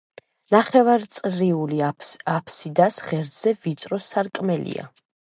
ნახევარწრიული 0.53 1.77
აფსიდას 1.89 2.97
ღერძზე 3.09 3.55
ვიწრო 3.67 4.01
სარკმელია. 4.07 4.89